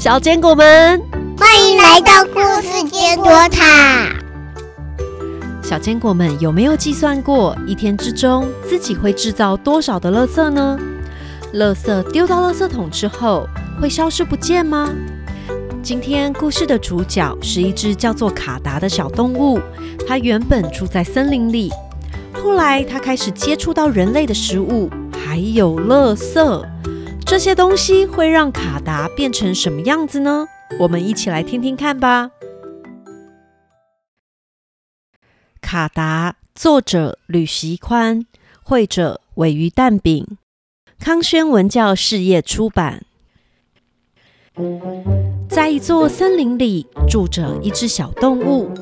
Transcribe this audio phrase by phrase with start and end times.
[0.00, 0.98] 小坚果们，
[1.36, 4.10] 欢迎来到故事坚果塔。
[5.62, 10.78] 小坚果们有没有计算过，一天之中自己会制造多少的垃圾呢？
[11.52, 13.46] 垃圾丢到垃圾桶之后，
[13.78, 14.88] 会消失不见吗？
[15.82, 19.60] 今天故事的主角是一只叫做卡达的小动物，
[20.08, 21.70] 它原本住在森林里，
[22.32, 26.64] 后来它开始接触到人类的食物，还有垃圾。
[27.30, 30.48] 这些东西会让卡达变成什么样子呢？
[30.80, 32.32] 我们一起来听听看吧。
[35.60, 38.26] 卡达，作者吕习宽，
[38.64, 40.26] 绘者尾鱼蛋饼，
[40.98, 43.04] 康轩文教事业出版。
[45.48, 48.74] 在一座森林里，住着一只小动物。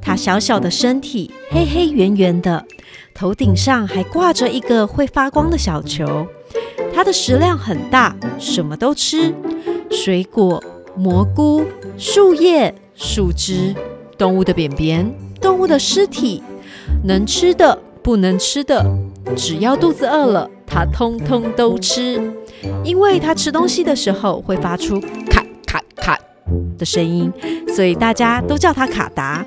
[0.00, 2.64] 它小小的身体，黑黑圆圆的，
[3.12, 6.26] 头顶上还挂着一个会发光的小球。
[6.92, 9.32] 它的食量很大，什么都吃：
[9.90, 10.62] 水果、
[10.96, 11.64] 蘑菇、
[11.96, 13.74] 树叶、树枝、
[14.18, 16.42] 动物的便便、动物的尸体，
[17.04, 18.84] 能吃的、不能吃的，
[19.36, 22.20] 只要肚子饿了，它通通都吃。
[22.84, 26.18] 因为它吃东西的时候会发出咔咔咔
[26.76, 27.32] 的声音，
[27.74, 29.46] 所以大家都叫它卡达。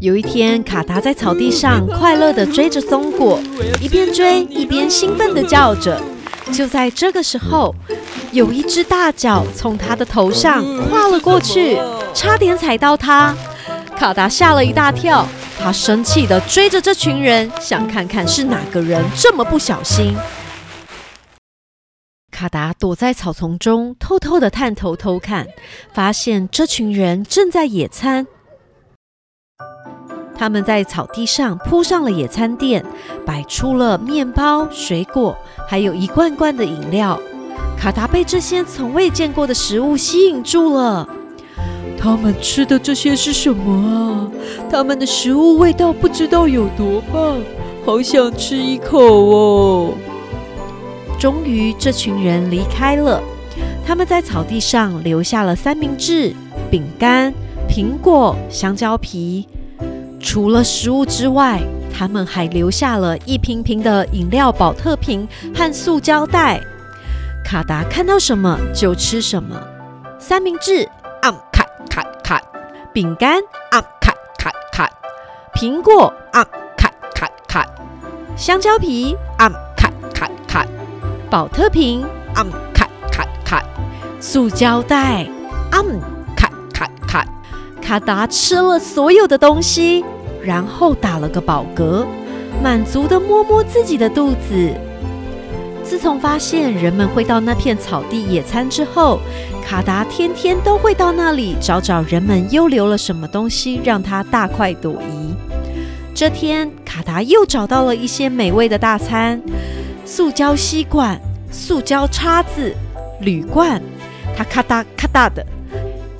[0.00, 3.40] 有一天，卡达在草地上快乐地追着松果，
[3.80, 5.98] 一边追一边兴奋地叫着。
[6.54, 7.74] 就在这个时候，
[8.30, 11.76] 有一只大脚从他的头上跨了过去，
[12.14, 13.34] 差点踩到他。
[13.96, 15.26] 卡达吓了一大跳，
[15.58, 20.16] 他生气的追着这群人，想看看是哪个人这么不小心。
[22.30, 25.46] 卡达躲在草丛中，偷偷的探头偷看，
[25.92, 28.26] 发现这群人正在野餐。
[30.36, 32.84] 他们在草地上铺上了野餐垫，
[33.24, 35.36] 摆出了面包、水果，
[35.68, 37.18] 还有一罐罐的饮料。
[37.78, 41.08] 卡达被这些从未见过的食物吸引住了。
[41.96, 44.30] 他们吃的这些是什么啊？
[44.70, 47.38] 他们的食物味道不知道有多棒，
[47.84, 49.94] 好想吃一口哦！
[51.18, 53.22] 终于，这群人离开了。
[53.86, 56.34] 他们在草地上留下了三明治、
[56.70, 57.32] 饼干、
[57.68, 59.46] 苹果、香蕉皮。
[60.34, 61.62] 除了食物之外，
[61.96, 66.60] 他们还留下了一瓶瓶的饮料保特瓶和塑胶袋。
[67.44, 69.56] 卡达看到什么就吃什么，
[70.18, 70.88] 三明治
[71.22, 72.42] 啊卡卡卡，
[72.92, 73.38] 饼干
[73.70, 74.90] 啊卡卡卡，
[75.54, 76.42] 苹果啊
[76.76, 77.64] 卡卡卡，
[78.36, 80.66] 香蕉皮啊卡卡卡，
[81.30, 82.02] 保特瓶
[82.34, 83.62] 啊卡卡卡，
[84.18, 85.28] 塑胶袋
[85.70, 85.80] 啊
[86.36, 87.24] 卡卡卡。
[87.80, 90.04] 卡达吃了所有的东西。
[90.44, 92.04] 然后打了个饱嗝，
[92.62, 94.72] 满足的摸摸自己的肚子。
[95.82, 99.20] 自从发现人们会到那片草地野餐之后，
[99.64, 105.34] 卡达天天都会到那里找找人们又留了什么东西，让他大快朵颐。
[106.14, 109.40] 这天，卡达又找到了一些美味的大餐：
[110.04, 112.74] 塑胶吸管、塑胶叉子、
[113.20, 113.82] 铝罐。
[114.36, 115.44] 他咔嗒咔嗒的，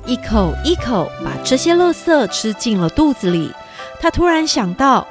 [0.05, 3.51] 一口一口把这些垃圾吃进了肚子里。
[3.99, 5.07] 他突然想到，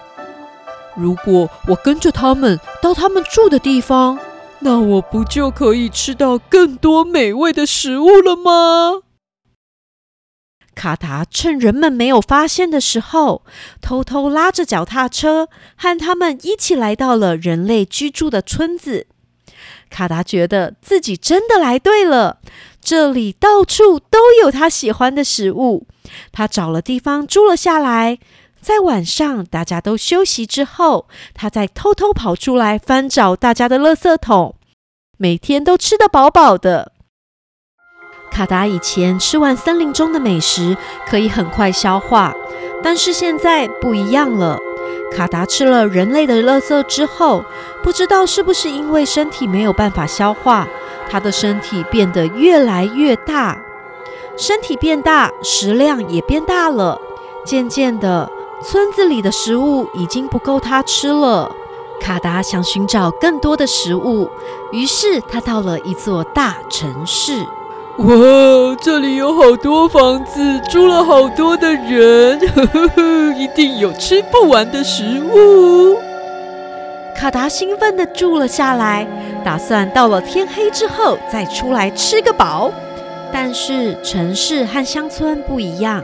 [0.97, 4.19] 如果我跟着他们到他们住的地方，
[4.61, 9.03] 那我不就可以吃到更多美味的食物了吗？
[10.75, 13.43] 卡达趁人们没有发现的时候，
[13.81, 19.07] 偷偷拉着脚踏车，和他们一起来到了人类居住的村子。
[19.89, 22.39] 卡达觉得自己真的来对了，
[22.81, 25.87] 这里到处都有他喜欢的食物。
[26.33, 28.19] 他找了地方住了下来。
[28.65, 34.57] 在晚上大家都休息之后，他再偷偷跑出来翻找大家的垃圾桶，
[35.19, 36.93] 每天都吃得饱饱的。
[38.33, 40.77] 卡达以前吃完森林中的美食
[41.07, 42.35] 可以很快消化，
[42.83, 44.59] 但是现在不一样了。
[45.13, 47.45] 卡达吃了人类的垃圾之后，
[47.85, 50.67] 不知道是不是因为身体没有办法消化，
[51.09, 53.63] 他的身体变得越来越大，
[54.37, 57.01] 身体变大，食量也变大了，
[57.45, 58.29] 渐渐的。
[58.65, 61.55] 村子里的食物已经不够他吃了。
[62.01, 64.31] 卡达想寻找更多的食物，
[64.73, 67.45] 于是他到了一座大城市。
[67.99, 73.03] 哇，这里有好多房子，住了好多的人，呵呵呵，
[73.37, 75.99] 一定有吃不完的食物。
[77.15, 79.07] 卡达兴奋地住了下来，
[79.45, 82.73] 打算到了天黑之后再出来吃个饱。
[83.31, 86.03] 但是城市和乡村不一样，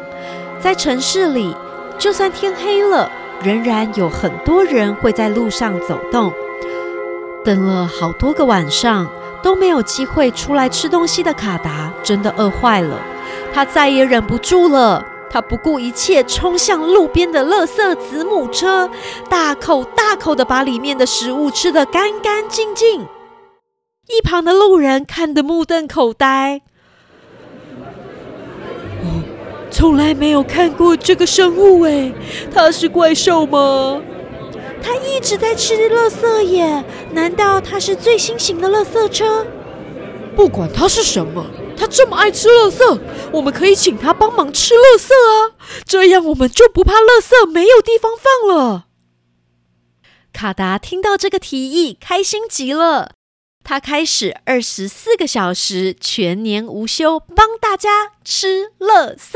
[0.60, 1.54] 在城市里。
[2.00, 3.12] 就算天黑了，
[3.44, 6.32] 仍然有很多人会在路上走动。
[7.44, 9.06] 等了好多个晚上，
[9.42, 12.98] 都没有机会出来吃东西的卡达，真的饿坏了。
[13.52, 18.88] 他再也忍不住了，他不顾一切冲向路边的垃圾子母车，
[19.28, 23.06] 大口大口的把里面的食物吃得干干净净。
[24.08, 26.62] 一旁的路人看得目瞪口呆。
[29.02, 29.22] 哦，
[29.70, 32.12] 从来没有看过这个生物哎，
[32.52, 34.02] 它是怪兽吗？
[34.82, 39.46] 它一直在吃垃圾耶，难道它是最新型的垃圾车？
[40.34, 41.46] 不管它是什么，
[41.76, 42.98] 它这么爱吃垃圾，
[43.32, 48.86] 我们可以请它帮忙吃垃圾啊，这样我们就不怕垃圾没有地方放了。
[50.32, 53.12] 卡达听到这个提议，开心极了。
[53.62, 59.34] 他开始二十四个小时全年无休，帮大家吃垃圾。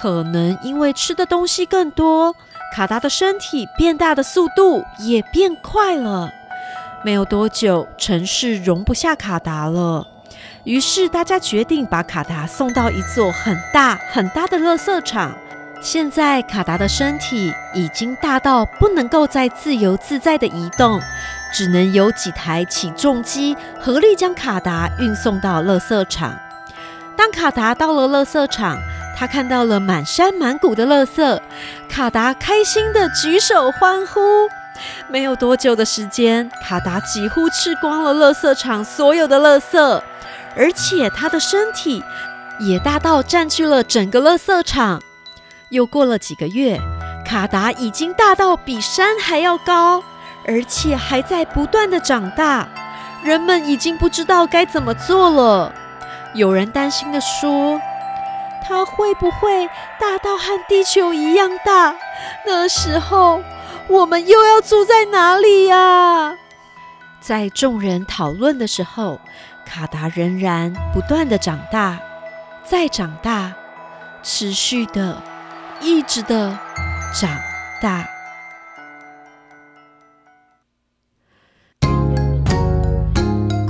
[0.00, 2.34] 可能因为吃的东西更多，
[2.74, 6.30] 卡达的身体变大的速度也变快了。
[7.04, 10.06] 没有多久，城市容不下卡达了，
[10.64, 15.36] 于是大家决定把卡达送到一座很大很大的垃圾场。
[15.80, 21.00] 现在，卡达的身体已经大到不能够再自由自在的移动。
[21.52, 26.38] 只能有几台起重机合力将卡达运送到垃圾场。
[27.16, 28.78] 当卡达到了垃圾场，
[29.16, 31.40] 他看到了满山满谷的垃圾，
[31.88, 34.20] 卡达开心的举手欢呼。
[35.08, 40.02] 没有多久的时间，卡达几乎吃光了垃圾场所有的垃圾，
[40.54, 42.04] 而且他的身体
[42.60, 45.02] 也大到占据了整个垃圾场。
[45.70, 46.80] 又过了几个月，
[47.26, 50.04] 卡达已经大到比山还要高。
[50.48, 52.66] 而且还在不断的长大，
[53.22, 55.74] 人们已经不知道该怎么做了。
[56.32, 57.78] 有人担心的说
[58.66, 59.68] ：“它会不会
[60.00, 61.94] 大到和地球一样大？
[62.46, 63.42] 那时候
[63.88, 66.34] 我们又要住在哪里呀？”
[67.20, 69.20] 在众人讨论的时候，
[69.66, 71.98] 卡达仍然不断的长大，
[72.64, 73.52] 再长大，
[74.22, 75.20] 持续的，
[75.82, 76.56] 一直的
[77.12, 77.30] 长
[77.82, 78.08] 大。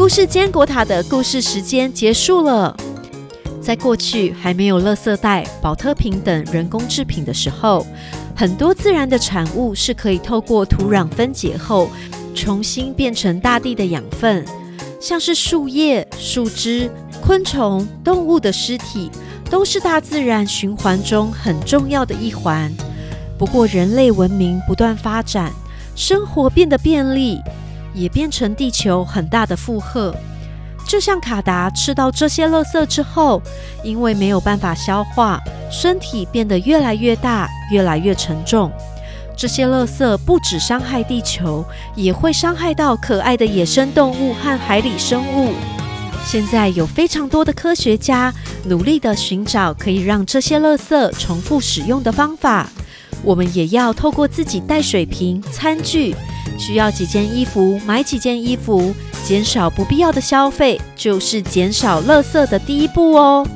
[0.08, 2.75] 故事坚果塔的故事时间结束了。
[3.60, 7.87] 在过去还没有垃圾袋、保特瓶等人工制品的时候，
[8.34, 11.90] 很多自然的产物是可以透过土壤分解后，
[12.34, 14.43] 重新变成大地的养分。
[14.99, 16.90] 像是树叶、树枝、
[17.20, 19.11] 昆虫、动物的尸体，
[19.50, 22.72] 都是大自然循环中很重要的一环。
[23.38, 25.52] 不过，人类文明不断发展，
[25.94, 27.38] 生活变得便利。
[27.99, 30.15] 也变成地球很大的负荷，
[30.87, 33.43] 就像卡达吃到这些垃圾之后，
[33.83, 35.41] 因为没有办法消化，
[35.71, 38.71] 身体变得越来越大，越来越沉重。
[39.37, 41.65] 这些垃圾不止伤害地球，
[41.95, 45.53] 也会伤害到可爱的野生动物和海里生物。
[46.25, 48.35] 现在有非常多的科学家
[48.65, 52.69] 努力的寻找可以让这些垃圾重复使用的方法。
[53.23, 56.15] 我们也要透过自己带水瓶、餐具。
[56.58, 58.94] 需要几件衣服，买几件衣服，
[59.25, 63.46] 减少不必要的消费，就是减少垃圾的第一步哦。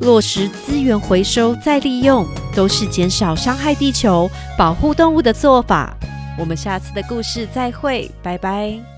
[0.00, 5.96] 落实资源回收再利用，都是减少伤害地球、保护动物的做法。
[6.38, 8.97] 我们下次的故事再会，拜拜。